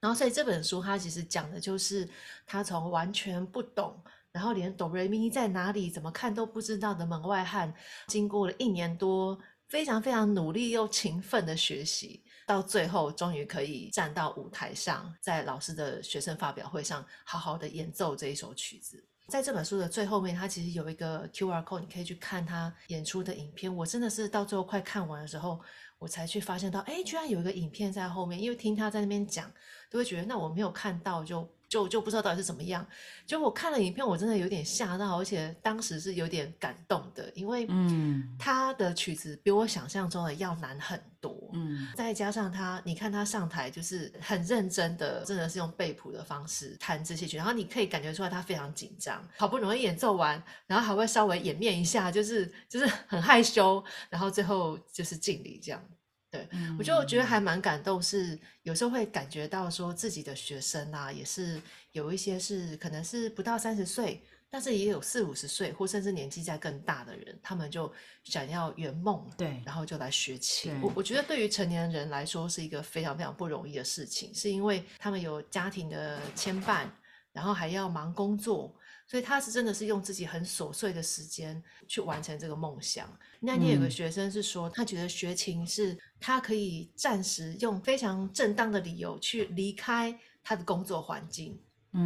[0.01, 2.09] 然后所以这本书他其实讲的就是
[2.45, 3.97] 他从完全不懂，
[4.33, 7.73] 然后连哆瑞咪在哪里怎么看都不知道的门外汉，
[8.07, 19.05] 经过了一年多非常非常努力又勤奋的学习，到最后终于可以站到舞台上，在老师的学生发表会上好好的演奏这一首曲子。
[19.27, 23.73] 在这本书的最后面，它其实有一个 QR code，你可以去看他演出的影片。
[23.73, 25.61] 我真的是到最后快看完的时候，
[25.99, 28.41] 我才去发现到，哎，居然有一个影片在后面。
[28.41, 29.51] 因为听他在那边讲，
[29.91, 31.47] 都会觉得那我没有看到就。
[31.69, 32.85] 就就不知道到底是怎么样。
[33.25, 41.49] 就我看了影片，我真的有点吓到，而且当时是有点感动的，因为嗯，他的曲子比我想象中的要难很多。
[41.53, 55.81] 嗯，再加上他，你看他上台就是很认真的，真的是用背谱的方式弹这些曲，然后你可以感觉出来他非常紧张，好不容易演奏完，然后还会稍微掩面一下，就是就是很害羞，然后最后就是敬礼这样。
[56.31, 61.61] 对，我就觉得还蛮感动，是有时候会感觉到说自己的学生啊，也是
[61.91, 67.91] 有一些是可能是不到三十岁，但是也有四五十岁或甚至年纪在更大的人，他们就
[68.23, 70.79] 想要圆梦，对，然后就来学琴。
[70.81, 76.87] 我我觉得对于成年人来说是一个非常非常不容易的事情，是因为他们有家庭的牵绊，
[77.33, 78.75] 然后还要忙工作。
[79.07, 83.11] 所以他是真的是用自己很琐碎的时间去完成这个梦想。
[83.39, 91.59] 那天有个学生是说，他觉得学琴是他可以暂时用非常正当的理由去离开他的工作环境，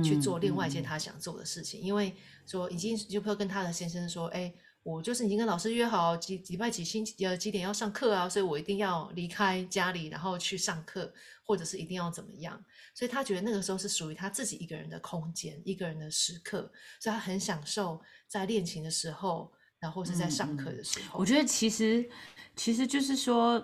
[0.04, 1.82] 去做另外一件他想做的事情。
[1.82, 2.16] 因为
[2.46, 4.54] 说已经就跟他的先生说，哎。
[4.86, 11.10] 我就是已经跟老师约好几礼拜几星期呃几点要上课啊，所以我一定要离开家里，然后去上课，
[11.46, 12.62] 或者是一定要怎么样。
[12.94, 16.70] 所以他觉得那个时候是属于他自己一个人的空间，一个人的时刻，
[17.00, 19.50] 所以他很享受在练琴的时候，
[19.84, 21.20] 然后是在上课的时候。
[21.20, 22.10] 我觉得其实
[22.56, 23.62] 其实就是说，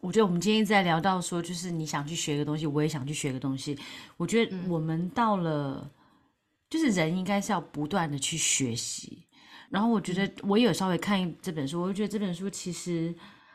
[0.00, 3.76] 我觉得我们今天在聊到说，就是你想去学一个东西，我也想去学个东西。
[4.16, 5.90] 我觉得我们到了，
[6.70, 9.26] 就是人应该是要不断的去学习。
[9.68, 13.12] 然后我觉得我有稍微看这本书，我就觉得这本书其实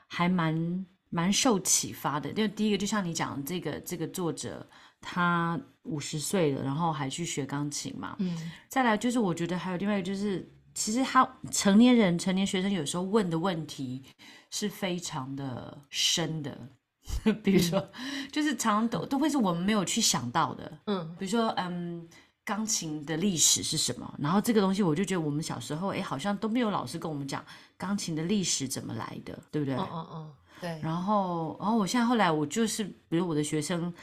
[0.10, 2.34] 还蛮蛮受启发的。
[2.34, 4.68] 就第一个，就像你讲这个这个作者，
[5.00, 8.18] 他五十岁了，然后还去学钢琴嘛。
[8.20, 8.52] 嗯。
[8.68, 14.04] 再来就是我觉得还有另外一个，就是其实他成年人、成年学生有时候问的问题
[14.50, 16.58] 是非常的深的，
[17.44, 17.90] 比如说
[18.32, 20.72] 就是常常都都会是我们没有去想到的。
[20.86, 21.16] 嗯。
[21.18, 22.08] 比如说嗯。
[22.44, 24.16] 钢琴的历史是什么？
[24.18, 27.46] 然后这个东西，我就觉得我们小时候，哎，好像都没有老师跟我们讲
[27.78, 29.76] 钢琴的历史怎么来的，对不对？
[29.76, 30.80] 嗯嗯嗯，对。
[30.82, 33.94] 然后，然后我现在后来，我就是，比如我的学生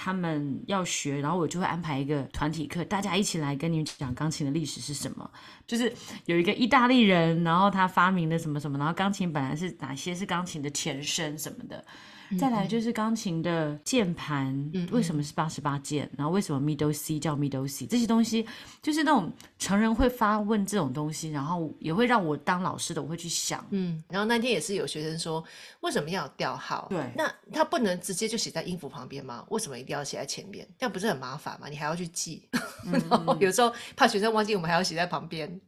[0.00, 5.28] 他们要学，然后我就会安排一个团体课，大家一起来跟你们讲钢琴的历史是什么。
[5.66, 5.92] 就是
[6.26, 11.84] 有一个意大利人，然后他发明的什么什么，然后钢琴本来是哪些是钢琴的前身什么的。
[12.36, 16.10] 再来就是钢琴的键盘，为什么是八十八键？
[16.16, 17.86] 然后为什么 middle C 叫 middle C？
[17.86, 18.46] 这些东西
[18.82, 23.64] 就是那种成人会发问这种东西，然后也会让我当老师的我会去想。
[23.70, 25.42] 嗯，然后那天也是有学生说，
[25.80, 26.86] 为什么要调号？
[26.90, 29.44] 对，那他不能直接就写在音符旁边吗？
[29.48, 30.68] 为什么一定要写在前面？
[30.78, 31.68] 这样不是很麻烦吗？
[31.68, 32.48] 你还要去记，
[32.84, 35.60] 然后有时候怕学生忘记，我们还要写在旁边。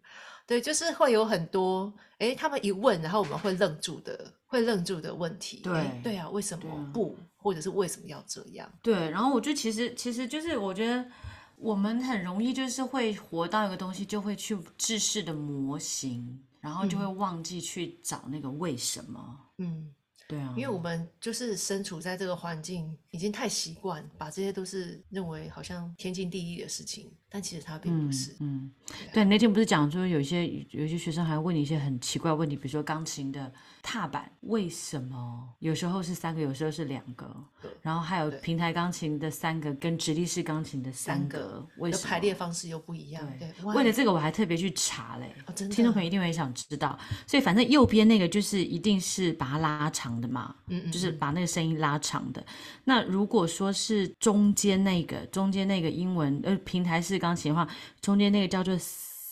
[0.46, 5.60] 对，就是会有很多，哎，他们一问，然后我们会愣住的，会愣住的问题。
[5.62, 8.68] 对，对啊，为什么不，或者是为什么要这样？
[8.82, 11.08] 对，然后我就其实，其实就是我觉得
[11.56, 19.38] 我们很容易就是会活到一个东西，就会去制式的模型，然后就会忘记去找那个为什么。
[19.58, 19.94] 嗯。
[20.31, 28.37] 对啊，因为我们就是身处在这个环境，已经太习惯，把这些都是认为好像天经地义的事情，但其实它并不是。
[28.38, 28.71] 嗯，
[29.12, 37.35] 对，那天不是讲说有些有些学生还问你一些很奇怪的问题，比如说钢琴的踏板为什么有时候是三个，有时候是两个，
[37.81, 43.27] 然后还有平台钢琴的三个跟直立式钢琴的三个，为什么排列方式又不一样？
[43.38, 45.35] 对，为了这个我还特别去查嘞，
[45.71, 50.19] 听众朋友一定会想知道，所以反正右边那个就是一定是把它拉长。
[50.20, 52.44] 的嘛，嗯，就是把那个声音拉长的。
[52.85, 57.68] 那如果说是中间那个，中间那个英文呃平台式钢琴的话，
[58.00, 58.76] 中间那个叫做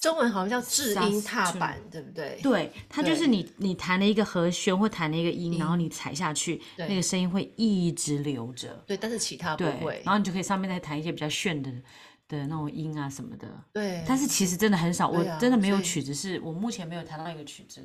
[0.01, 2.39] 中文好像叫制音踏板，对不对？
[2.41, 8.81] 对，它就是你你弹了一个和弦或弹了一个音，然后你踩下去，那个声音会一直留着。
[8.87, 10.01] 对，但是其他不会。
[10.05, 11.69] 然后你就可以上面再弹一些比较炫的
[12.29, 13.49] 的那种音啊什么的。
[13.73, 14.05] 对。
[14.07, 17.85] 但是其实真的很少，我真的没有曲子是我目前没有弹到一个曲子，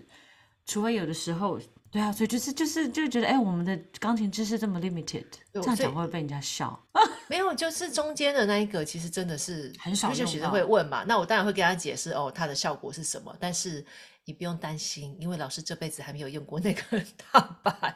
[0.65, 1.59] 除非有的时候。
[1.91, 5.23] 对啊，所以就是就是就觉得，哎，我们的钢琴知识这么 limited，
[5.53, 6.83] 这样讲会被人家笑。
[7.29, 10.09] 没有，就是中间的那一个，其实真的是很少。
[10.09, 13.37] 有些学生会问嘛，那我当然会跟他解释哦，它的效果是什么。
[13.39, 13.85] 但是
[14.25, 16.81] 你不用担心，因为老师这辈子还没有用过那个
[17.15, 17.95] 踏板，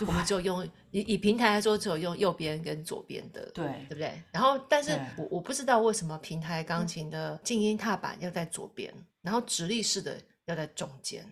[0.00, 4.20] 我们就用以以平台来说，只有用右边跟左边的，对对不对？
[4.32, 11.24] 然后，但是我我不知道为什么平台钢琴的静音踏板要在左边，然后直立式的要在中间。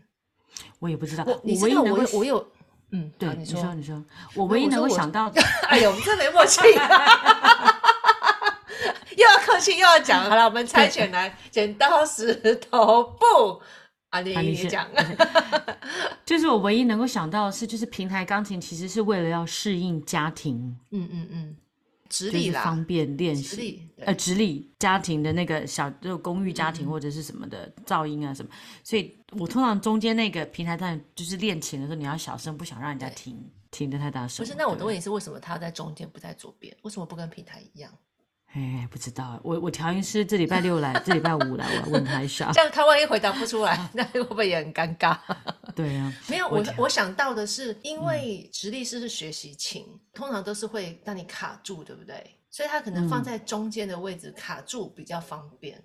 [0.79, 2.47] 我也不知道，我你知道我我有，
[2.93, 4.03] 嗯，对，你说你说，
[4.35, 5.33] 我唯一能够想 到，
[5.69, 6.61] 哎呦，我们真没默契，
[9.17, 13.63] 又要刻客气又要讲，好了，我们猜拳来，剪刀石头布。
[14.11, 14.87] 啊，你你先讲，
[16.25, 21.57] 就是我唯一能够想到的是，就是平台钢琴其实是为了要适应家庭，嗯嗯嗯，
[22.15, 23.57] 直立啦，方便练直习。
[23.57, 28.51] 立，呃，直立家庭的那个小，就公寓家庭或者是什么的噪音啊什么，
[28.85, 33.37] 所以我通常中间那个平台上就是练琴的时候，你要小声，不想让人家听，
[33.73, 34.47] 听得太大声。
[34.47, 36.73] 不是，那我的问题是，为什么它在中间不在左边？
[36.83, 37.93] 为什么不跟平台一样？
[38.55, 42.51] 哎，不知道，我我调音师这礼拜六来，这礼拜五来，我要问他一下。
[42.55, 45.19] 这样他万一回答不出来，那会不会也很尴尬？
[45.75, 52.39] 对啊， 没有，我我我想到的是，因为直立式是学习琴，通常都是会让你卡住，对不对？
[52.49, 55.83] 所以它可能放嗯在中间的位置卡住比较方便，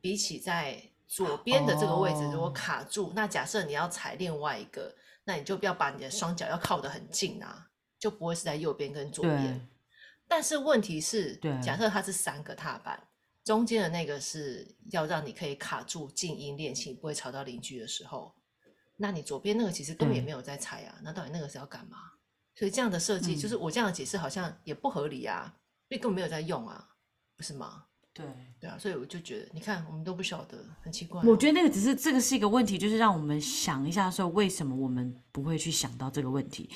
[0.00, 4.90] 比起在左边的这个位置如果哦卡住，那假设你要踩另外一个，
[5.24, 7.66] 那你就不要把你的双脚要靠得很近啊，
[7.98, 9.60] 就不会是在右边跟左边对。
[10.28, 13.02] 但是问题是对，假设它是三个踏板，
[13.44, 18.34] 中间的那个是要让你可以卡住静音练习，不会吵到邻居的时候，
[18.96, 21.96] 那你左边那个其实根本也没有在踩啊，那到底那个是要干嘛？
[22.54, 25.54] 所以这样的设计，嗯就是我这样的解释好像也不合理啊，
[25.88, 26.88] 因为根本没有在用啊，
[27.36, 27.84] 不是吗？
[28.12, 28.26] 对。
[28.60, 36.68] 对啊，所以我就觉得，你看我们都不晓得，很奇怪哦、我觉得那个只是这个是一个问题，就是让我们想一下，说为什么我们不会去想到这个问题。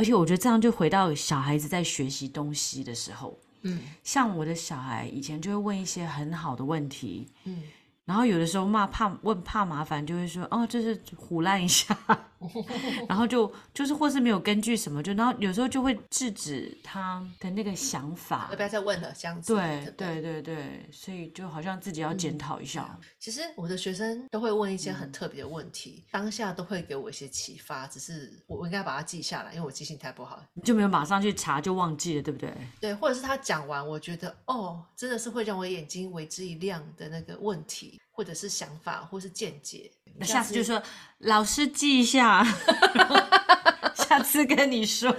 [0.00, 3.82] 而且我觉得这样就回到小孩子在学习东西的时候，嗯。
[4.02, 7.64] 像我的小孩以前就会问一些很好的问题，嗯，
[8.06, 11.94] 然后有的时候骂怕问怕麻烦，就会说哦，就是胡乱一下，
[13.08, 18.56] 然后就就是或是没有根据什么，就然后有时候就会制止他的那个想法要。
[18.56, 19.12] 不要再问了？
[19.16, 22.98] 这样子，对不对对对对，所以就好像自己要检讨一下。
[23.18, 30.42] 其实我的学生都会问一些很特别的问题，当下都会给我一些启发，只是我我应该把它记下来，因为我记性太不好。
[30.64, 32.52] 就没有马上去查就忘记了，对不对？
[32.80, 39.90] 对，或者是他讲完，我觉得哦，真的是会让我眼睛为之一亮的那个问题，或者是想法，或是见解。
[40.18, 40.82] 那下次就说
[41.18, 42.44] 老师记一下，
[43.94, 45.10] 下次跟你说。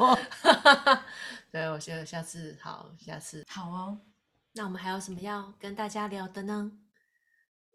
[1.52, 3.46] 对，我觉得下次好，下次。
[3.50, 4.00] 好哦，
[4.54, 6.72] 那我们还有什么要跟大家聊的呢？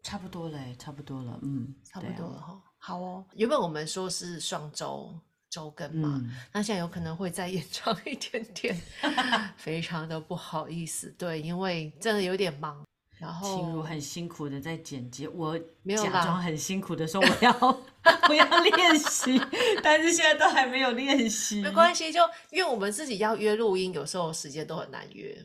[0.03, 8.81] 差不多嘞，差不多了，嗯，差不多了哈、好哦，原本我们说是双周周更嘛，嗯，那现在有可能会再延长一点点，
[9.57, 12.85] 非常的不好意思，对，因为真的有点忙，
[13.19, 15.57] 然后心如很辛苦的在剪辑，我
[15.97, 17.51] 假装很辛苦的说我要
[18.29, 19.41] 我要练习，
[19.81, 21.61] 但是现在都还没有练习。
[21.61, 25.35] 没关系，就因为我们自己要约录音，有时候时间都很难约，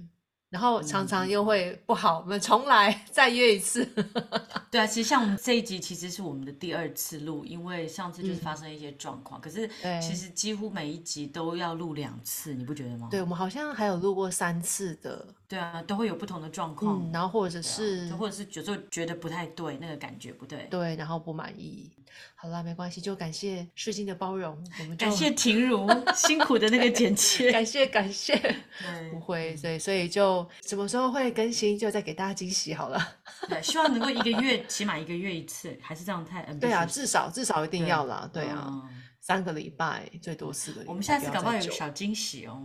[0.51, 3.85] 然后常常又会不好，我们重来再约一次。
[4.71, 9.69] 对啊，其实像我们这一集其实是我们的第二次录，因为上次就是嗯发生一些状况，可是
[10.01, 13.09] 其实几乎每一集都要录两次，你不觉得吗？
[13.11, 16.99] 对，我们好像还有录过三次的，对啊，都会有不同的状况。
[16.99, 20.67] 嗯，然后或者是或者是有时候觉得不太对，那个感觉不对。
[20.71, 21.91] 对，然后不满意。
[22.35, 27.53] 好啦，没关系，就感谢世金的包容，我们感谢婷如辛苦的那个剪切。
[27.53, 32.99] 感谢感谢，对不会，所以，所以就什么时候会更新，就再给大家惊喜好了。
[33.47, 36.43] 对，希望能够一个月起码一个月一次，还是这样太。
[36.55, 40.91] 对啊，至少至少一定要啦，对啊，嗯三个礼拜最多四个礼拜。
[40.91, 42.61] 我们下次搞不好有小惊喜哦。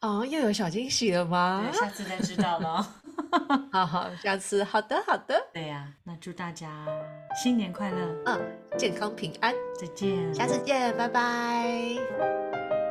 [0.00, 1.78] 哦，又有小惊喜了吗对，？
[1.80, 2.94] 下次再知道了。
[3.72, 6.86] 好好，下次好的好的，对呀、那祝大家
[7.42, 8.40] 新年快乐，嗯，
[8.78, 10.32] 健康平安，再见。
[10.32, 12.85] 下次见，拜拜。